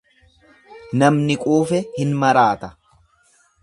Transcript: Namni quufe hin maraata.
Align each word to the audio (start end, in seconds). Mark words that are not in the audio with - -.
Namni 1.03 1.37
quufe 1.45 1.85
hin 2.01 2.19
maraata. 2.25 2.75